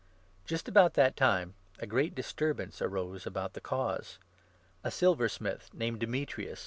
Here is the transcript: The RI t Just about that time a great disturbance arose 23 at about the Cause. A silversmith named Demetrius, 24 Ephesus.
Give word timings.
The 0.01 0.03
RI 0.03 0.45
t 0.45 0.49
Just 0.49 0.67
about 0.67 0.93
that 0.95 1.15
time 1.15 1.53
a 1.77 1.85
great 1.85 2.15
disturbance 2.15 2.81
arose 2.81 3.09
23 3.21 3.21
at 3.21 3.25
about 3.27 3.53
the 3.53 3.61
Cause. 3.61 4.17
A 4.83 4.89
silversmith 4.89 5.69
named 5.75 5.99
Demetrius, 5.99 6.37
24 6.45 6.51
Ephesus. 6.53 6.59